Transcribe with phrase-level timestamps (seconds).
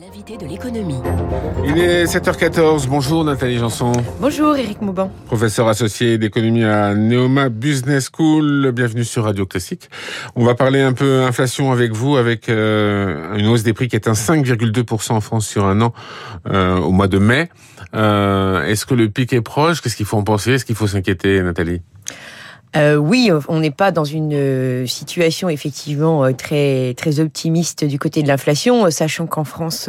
[0.00, 1.00] L'invité de l'économie.
[1.66, 2.86] Il est 7h14.
[2.86, 3.90] Bonjour Nathalie Janson.
[4.20, 5.10] Bonjour Eric Mauban.
[5.26, 8.70] Professeur associé d'économie à Neoma Business School.
[8.70, 9.90] Bienvenue sur Radio Classique.
[10.36, 13.96] On va parler un peu inflation avec vous, avec euh, une hausse des prix qui
[13.96, 15.92] est un 5,2% en France sur un an
[16.46, 17.48] euh, au mois de mai.
[17.94, 19.80] Euh, Est-ce que le pic est proche?
[19.80, 20.52] Qu'est-ce qu'il faut en penser?
[20.52, 21.82] Est-ce qu'il faut s'inquiéter, Nathalie?
[22.76, 27.98] Euh, oui, on n'est pas dans une euh, situation effectivement euh, très très optimiste du
[27.98, 29.88] côté de l'inflation, sachant qu'en France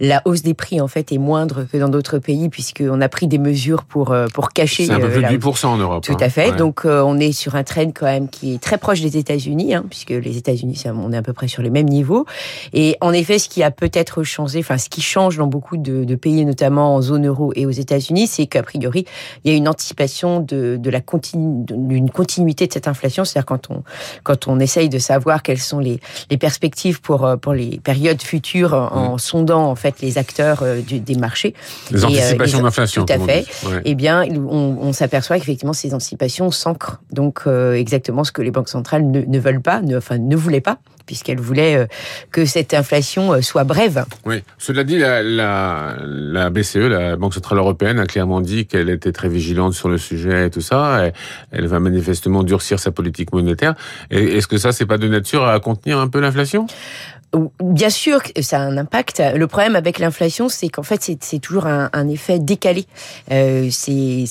[0.00, 3.26] la hausse des prix en fait est moindre que dans d'autres pays puisqu'on a pris
[3.26, 4.86] des mesures pour pour cacher.
[4.86, 6.04] C'est un peu plus de 8% en Europe.
[6.04, 6.56] Tout à fait.
[6.56, 9.84] Donc on est sur un trend quand même qui est très proche des États-Unis, hein,
[9.88, 12.24] puisque les États-Unis on est à peu près sur les mêmes niveaux.
[12.72, 16.04] Et en effet, ce qui a peut-être changé, enfin ce qui change dans beaucoup de,
[16.04, 19.04] de pays, notamment en zone euro et aux États-Unis, c'est qu'a priori
[19.44, 21.64] il y a une anticipation de de la continue
[21.98, 23.82] une continuité de cette inflation, c'est-à-dire quand on
[24.22, 28.22] quand on essaye de savoir quelles sont les, les perspectives pour euh, pour les périodes
[28.22, 29.18] futures en mmh.
[29.18, 31.54] sondant en fait les acteurs euh, du, des marchés.
[31.90, 33.04] Les euh, anticipations d'inflation.
[33.04, 33.46] Tout à fait.
[33.84, 37.00] Eh bien, on, on s'aperçoit qu'effectivement ces anticipations s'ancrent.
[37.12, 40.60] Donc exactement ce que les banques centrales ne, ne veulent pas, ne, enfin ne voulaient
[40.60, 41.86] pas puisqu'elle voulait euh,
[42.30, 44.04] que cette inflation soit brève.
[44.26, 48.90] Oui, cela dit, la, la, la BCE, la Banque Centrale Européenne, a clairement dit qu'elle
[48.90, 51.06] était très vigilante sur le sujet et tout ça.
[51.06, 51.12] Elle,
[51.50, 53.74] elle va manifestement durcir sa politique monétaire.
[54.10, 56.66] Est-ce que ça, c'est pas de nature à contenir un peu l'inflation?
[57.62, 59.22] Bien sûr que ça a un impact.
[59.34, 62.86] Le problème avec l'inflation, c'est qu'en fait, c'est toujours un, un, effet décalé.
[63.30, 64.24] Euh, c'est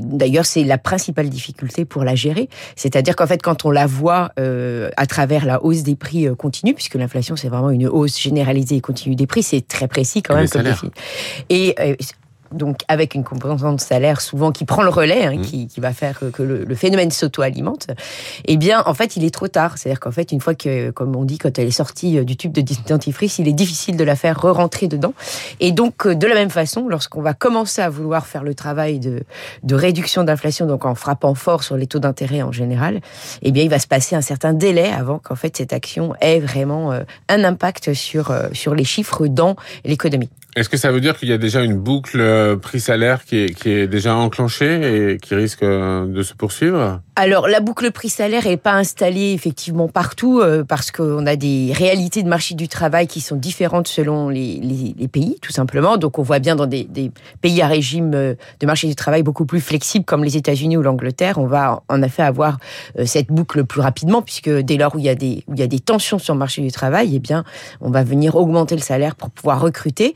[0.00, 2.48] d'ailleurs c'est la principale difficulté pour la gérer.
[2.74, 6.34] C'est-à-dire qu'en fait, quand on la voit euh, à travers la hausse des prix euh,
[6.34, 10.20] continue, puisque l'inflation c'est vraiment une hausse généralisée et continue des prix, c'est très précis
[10.20, 10.66] quand même comme.
[11.50, 11.94] Et euh,
[12.52, 15.42] donc avec une composante salaire souvent qui prend le relais, hein, mmh.
[15.42, 17.88] qui, qui, va faire que le, le phénomène s'auto-alimente,
[18.46, 19.78] eh bien en fait il est trop tard.
[19.78, 22.36] C'est-à-dire qu'en fait une fois que, comme on dit, quand elle est sortie euh, du
[22.36, 25.14] tube de dentifrice, il est difficile de la faire re-rentrer dedans.
[25.60, 28.98] Et donc euh, de la même façon, lorsqu'on va commencer à vouloir faire le travail
[28.98, 29.22] de,
[29.62, 33.00] de réduction d'inflation, donc en frappant fort sur les taux d'intérêt en général,
[33.42, 36.40] eh bien il va se passer un certain délai avant qu'en fait cette action ait
[36.40, 40.30] vraiment euh, un impact sur, sur les chiffres dans l'économie.
[40.56, 43.54] Est-ce que ça veut dire qu'il y a déjà une boucle euh, prix-salaire qui est,
[43.54, 48.46] qui est déjà enclenchée et qui risque euh, de se poursuivre Alors, la boucle prix-salaire
[48.46, 53.06] n'est pas installée effectivement partout euh, parce qu'on a des réalités de marché du travail
[53.06, 54.60] qui sont différentes selon les,
[54.96, 55.96] les, pays, tout simplement.
[55.96, 56.88] Donc, on voit bien dans des,
[57.40, 61.38] pays à régime de marché du travail beaucoup plus flexible comme les États-Unis ou l'Angleterre,
[61.38, 62.58] on va en effet avoir
[63.04, 65.62] cette boucle plus rapidement puisque dès lors où il y a des, où il y
[65.62, 67.44] a des tensions sur le marché du travail, eh bien,
[67.80, 70.14] on va venir augmenter le salaire pour pouvoir recruter.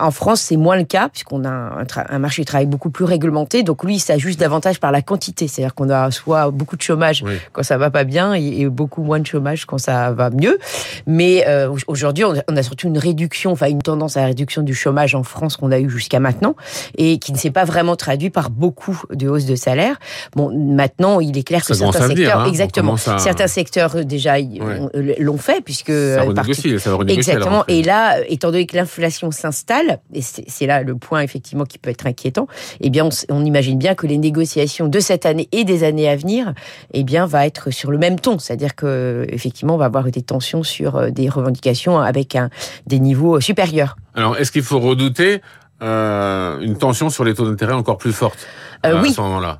[0.00, 3.04] En France, c'est moins le cas puisqu'on a un, un, marché du travail beaucoup plus
[3.04, 3.62] réglementé.
[3.62, 7.22] Donc lui, il s'ajuste davantage par la quantité, c'est-à-dire qu'on a soit beaucoup de chômage
[7.24, 7.34] oui.
[7.52, 10.58] quand ça va pas bien et, et, beaucoup moins de chômage quand ça va mieux.
[11.06, 14.62] Mais euh, aujourd'hui, on, on, a surtout une réduction, enfin une tendance à la réduction
[14.62, 16.56] du chômage en France qu'on a eu jusqu'à maintenant
[16.96, 19.96] et qui ne s'est pas vraiment traduit par beaucoup de hausses de salaire.
[20.34, 23.18] Bon, maintenant, il est clair ça que certains secteurs, dire, hein, exactement, à...
[23.18, 25.16] certains secteurs euh, déjà ouais.
[25.18, 27.64] l'ont fait puisque ça renégocie, ça renégocie exactement.
[27.68, 31.90] Et là, étant donné que l'inflation s'installe, et c'est là le point effectivement qui peut
[31.90, 32.46] être inquiétant,
[32.80, 32.90] eh
[33.30, 36.54] on, imagine bien que les négociations de cette année et des années à venir,
[36.92, 37.04] eh
[37.46, 41.10] être sur le même ton, c'est-à-dire que effectivement on va avoir des tensions sur euh,
[41.10, 42.50] des revendications avec un,
[42.86, 43.96] des niveaux supérieurs.
[44.14, 45.40] Alors est-ce qu'il faut redouter
[45.82, 48.38] euh, une tension sur les taux d'intérêt encore plus forte?
[48.84, 49.14] Euh, oui,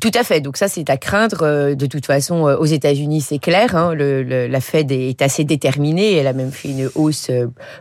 [0.00, 0.40] tout à fait.
[0.40, 1.42] Donc ça, c'est à craindre.
[1.42, 3.74] Euh, de toute façon, euh, aux États-Unis, c'est clair.
[3.74, 6.16] Hein, le, le, la Fed est assez déterminée.
[6.16, 7.30] Elle a même fait une hausse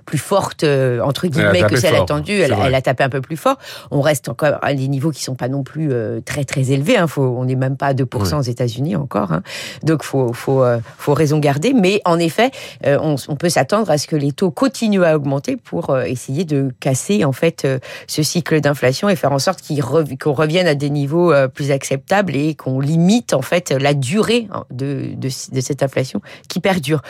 [0.06, 2.40] plus forte entre guillemets que celle attendue.
[2.40, 3.58] Elle, elle, a tapé un peu plus fort.
[3.92, 5.92] On reste encore à des niveaux qui sont pas non plus
[6.26, 6.98] très très élevés.
[6.98, 7.08] Hein.
[7.08, 8.34] Faut, on n'est même pas à 2% oui.
[8.34, 9.32] aux États-Unis encore.
[9.32, 9.42] Hein.
[9.84, 10.64] Donc faut faut
[10.98, 11.74] faut raison garder.
[11.74, 12.52] Mais en effet,
[12.86, 16.72] on, on peut s'attendre à ce que les taux continuent à augmenter pour essayer de
[16.80, 17.68] casser en fait
[18.08, 21.72] ce cycle d'inflation et faire en sorte qu'on rev revienne à des niveaux euh, plus
[21.72, 26.60] acceptable et qu'on limite en fait la durée hein, de, de, de cette inflation qui
[26.60, 27.02] perdure.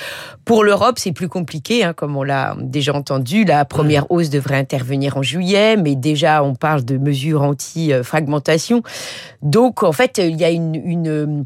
[0.44, 3.46] Pour l'Europe, c'est plus compliqué, hein, comme on l'a déjà entendu.
[3.46, 8.84] La première hausse devrait intervenir en juillet, mais déjà on parle de mesures anti-fragmentation.
[9.42, 11.46] Donc en fait, il y a une, une,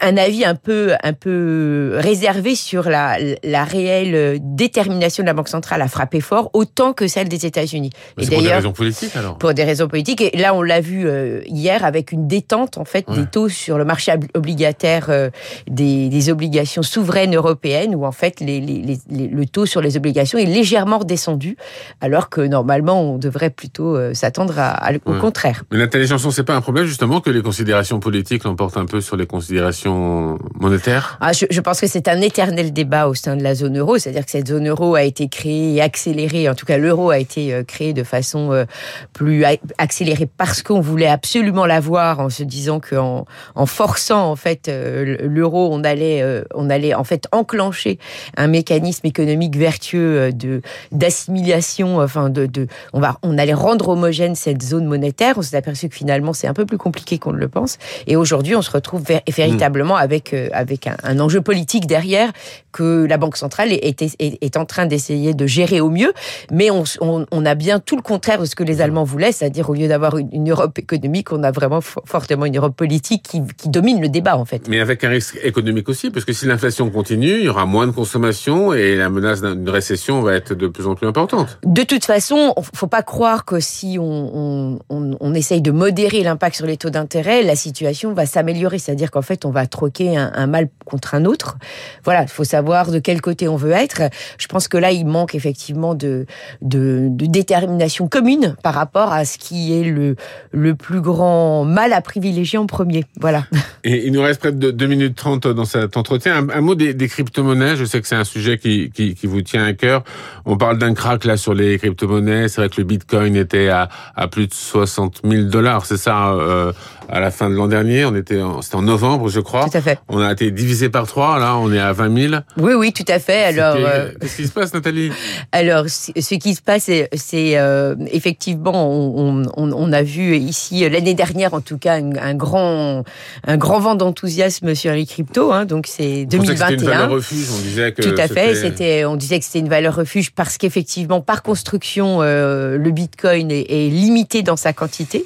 [0.00, 5.48] un avis un peu, un peu réservé sur la, la réelle détermination de la Banque
[5.48, 7.90] centrale à frapper fort, autant que celle des États-Unis.
[8.16, 9.38] Pour des raisons politiques alors?
[9.38, 10.20] Pour des raisons politiques.
[10.20, 11.40] Et là, on l'a vu euh,
[11.78, 15.30] hier avec une détente en fait des taux sur le marché obligataire euh,
[15.68, 19.96] des, des, obligations souveraines européennes où en fait les, les, les, le taux sur les
[19.96, 21.56] obligations est légèrement redescendu
[22.00, 25.64] alors que normalement on devrait plutôt euh, s'attendre à, au contraire.
[25.70, 29.00] Mais Nathalie Janson, c'est pas un problème justement que les considérations politiques l'emportent un peu
[29.00, 31.18] sur les considérations monétaires?
[31.20, 33.98] Ah, je, je, pense que c'est un éternel débat au sein de la zone euro,
[33.98, 37.18] c'est-à-dire que cette zone euro a été créée et accélérée, en tout cas l'euro a
[37.18, 38.66] été euh, créé de façon
[39.12, 39.44] plus
[39.78, 43.24] accélérée parce qu'on voulait absolument l'avoir en se disant qu'en
[43.54, 47.98] en forçant en fait euh, l'euro, on allait, euh, on allait en fait enclencher
[48.36, 50.62] un mécanisme économique vertueux euh, de
[50.92, 55.34] d'assimilation, enfin de, de, on va, on allait rendre homogène cette zone monétaire.
[55.36, 57.78] On s'est aperçu que finalement c'est un peu plus compliqué qu'on ne le pense.
[58.06, 60.02] Et aujourd'hui, on se retrouve véritablement hmm.
[60.02, 62.32] avec avec un, un, enjeu politique derrière
[62.72, 66.12] que la Banque centrale est, est, est en train d'essayer de gérer au mieux.
[66.50, 69.32] Mais on, on, on, a bien tout le contraire de ce que les Allemands voulaient,
[69.32, 73.22] c'est-à-dire au lieu d'avoir une, une, Europe économique, on a vraiment fortement une Europe politique
[73.22, 74.68] qui, qui domine le débat en fait.
[74.68, 77.86] Mais avec un risque économique aussi, parce que si l'inflation continue, il y aura moins
[77.86, 81.58] de consommation et la menace d'une récession va être de plus en plus importante.
[81.64, 86.56] De toute façon, faut pas croire que si on, on, on essaye de modérer l'impact
[86.56, 88.78] sur les taux d'intérêt, la situation va s'améliorer.
[88.78, 91.58] C'est-à-dire qu'en fait, on va troquer un, un, mal contre un autre.
[92.04, 94.02] Voilà, il faut savoir de quel côté on veut être.
[94.38, 96.26] Je pense que là, il manque effectivement de,
[96.62, 100.16] de, de détermination commune par rapport à ce qui est le,
[100.52, 103.04] le plus grand mal à privilégier en premier.
[103.20, 103.44] Voilà.
[103.84, 106.46] Et il nous reste près de 2 minutes 30 dans cet entretien.
[106.52, 107.76] Un, mot des, des crypto-monnaies.
[107.76, 110.04] Je sais que c'est un sujet qui, qui, qui, vous tient à cœur.
[110.44, 112.48] On parle d'un crack là sur les crypto-monnaies.
[112.48, 115.86] C'est vrai que le bitcoin était à, à plus de 60 000 dollars.
[115.86, 116.72] C'est ça, euh,
[117.08, 118.04] à la fin de l'an dernier.
[118.04, 119.68] On était, c'était en novembre, je crois.
[119.68, 119.98] Tout à fait.
[120.08, 121.38] On a été divisé par trois.
[121.38, 122.42] Là, on est à 20 000.
[122.56, 123.44] Oui, oui, tout à fait.
[123.44, 124.10] Alors, euh...
[124.20, 125.10] qu'est-ce qui se passe, Nathalie?
[125.52, 131.14] Alors, ce qui se passe, c'est euh, effectivement, on, on, on, a vu ici l'année
[131.14, 133.04] dernière, en tout cas, un, un grand,
[133.46, 135.52] un grand vent d'enthousiasme sur les cryptos.
[135.52, 136.56] Hein, donc, c'est 2021.
[136.56, 137.46] C'était une valeur refuge.
[137.56, 138.54] On disait que tout à fait.
[138.54, 143.50] C'était, on disait que c'était une valeur refuge parce qu'effectivement, par construction, euh, le Bitcoin
[143.50, 145.24] est, est limité dans sa quantité.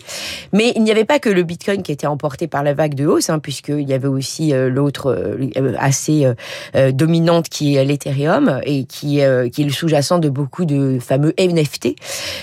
[0.53, 3.07] Mais il n'y avait pas que le Bitcoin qui était emporté par la vague de
[3.07, 6.27] hausse, hein, puisqu'il y avait aussi euh, l'autre euh, assez
[6.93, 9.21] dominante qui est l'Ethereum et qui,
[9.53, 11.97] qui est le sous-jacent de beaucoup de fameux NFT.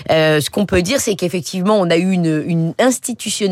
[0.08, 3.49] ce qu'on peut dire, c'est qu'effectivement, on a eu une, une institutionnalisation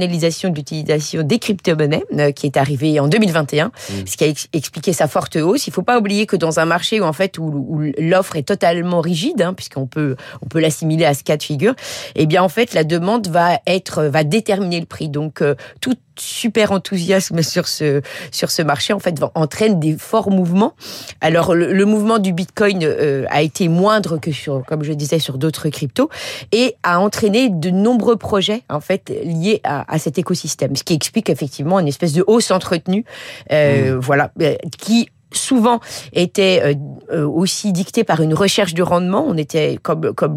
[0.51, 3.71] de l'utilisation des crypto-monnaies qui est arrivée en 2021, mmh.
[4.07, 5.67] ce qui a expliqué sa forte hausse.
[5.67, 8.43] Il faut pas oublier que dans un marché où en fait où, où l'offre est
[8.43, 11.75] totalement rigide, hein, puisqu'on peut on peut l'assimiler à ce cas de figure,
[12.15, 15.09] eh bien en fait la demande va être va déterminer le prix.
[15.09, 15.43] Donc
[15.81, 20.75] tout super enthousiasme sur ce sur ce marché en fait entraîne des forts mouvements.
[21.21, 25.39] Alors le, mouvement du Bitcoin euh, a été moindre que sur comme je disais sur
[25.39, 26.11] d'autres cryptos
[26.53, 30.95] et a entraîné de nombreux projets en fait liés à, à cet écosystème, ce qui
[30.95, 33.05] explique effectivement une espèce de hausse entretenue,
[33.53, 33.99] euh, mmh.
[33.99, 35.81] voilà, euh, qui souvent
[36.13, 36.75] était euh,
[37.13, 39.25] euh, aussi dicté par une recherche de rendement.
[39.27, 40.35] On était comme comme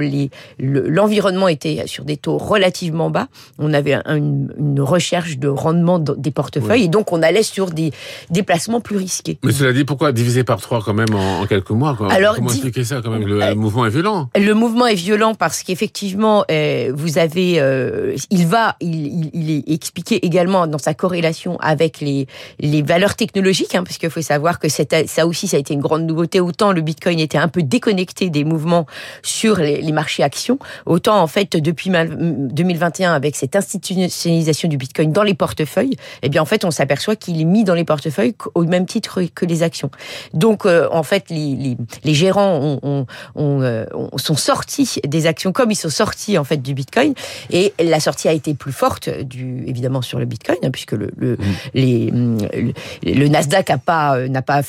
[0.59, 3.27] l'environnement était sur des taux relativement bas.
[3.57, 7.91] On avait une, une recherche de rendement des portefeuilles et donc on allait sur des
[8.29, 9.37] déplacements plus risqués.
[9.43, 12.49] Mais cela dit, pourquoi diviser par trois quand même en, quelques mois quoi Alors comment
[12.49, 14.29] expliquer ça quand même le, euh, mouvement est violent.
[14.35, 16.45] Le mouvement est violent parce qu'effectivement
[16.93, 17.61] vous avez
[18.29, 22.27] il va il, il, est expliqué également dans sa corrélation avec les
[22.59, 24.69] les valeurs technologiques hein, parce qu'il faut savoir que
[25.07, 26.39] ça aussi, ça a été une grande nouveauté.
[26.39, 28.85] Autant le Bitcoin était un peu déconnecté des mouvements
[29.23, 35.23] sur les, marchés actions, autant en fait depuis 2021 avec cette institutionnalisation du Bitcoin dans
[35.23, 38.63] les portefeuilles, eh bien en fait on s'aperçoit qu'il est mis dans les portefeuilles au
[38.63, 39.91] même titre que les actions.
[40.33, 43.05] Donc euh, en fait les, les, gérants ont,
[43.35, 43.85] euh,
[44.15, 47.13] sont sortis des actions comme ils sont sortis en fait du Bitcoin
[47.49, 51.11] et la sortie a été plus forte du évidemment sur le Bitcoin hein, puisque le,
[51.17, 51.37] le, mmh.
[51.73, 52.11] les,
[53.03, 54.61] le Nasdaq n'a pas n'a pas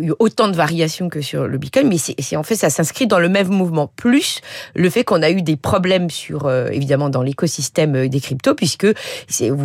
[0.00, 3.18] eu autant de variations que sur le Bitcoin, mais c'est en fait ça s'inscrit dans
[3.18, 3.90] le même mouvement.
[3.96, 4.40] Plus
[4.74, 8.54] le fait qu'on a eu des problèmes sur euh, évidemment dans l'écosystème euh, des cryptos,
[8.54, 8.86] puisque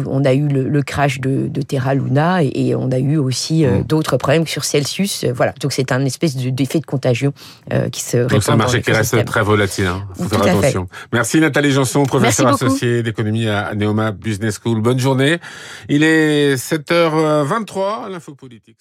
[0.05, 3.79] on a eu le, crash de, de, Terra Luna et, on a eu aussi euh,
[3.79, 3.83] mmh.
[3.83, 5.25] d'autres problèmes sur Celsius.
[5.25, 7.33] Voilà, donc c'est un espèce d'effet de, contagion
[7.91, 9.87] qui se Donc c'est un marché qui reste très volatile.
[9.87, 10.07] Hein.
[10.15, 10.87] Faut faire attention.
[11.11, 14.81] Merci Nathalie Janson, professeure associée d'économie à Neoma Business School.
[14.81, 15.39] Bonne journée.
[15.89, 18.77] Il est 7h23 à l'info politique.